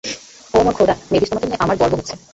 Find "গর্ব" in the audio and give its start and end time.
1.77-1.93